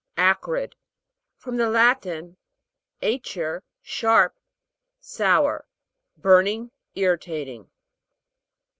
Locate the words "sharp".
3.83-4.33